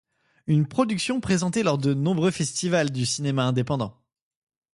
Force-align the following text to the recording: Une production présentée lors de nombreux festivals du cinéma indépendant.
Une 0.47 0.67
production 0.67 1.21
présentée 1.21 1.61
lors 1.61 1.77
de 1.77 1.93
nombreux 1.93 2.31
festivals 2.31 2.89
du 2.89 3.05
cinéma 3.05 3.45
indépendant. 3.45 3.95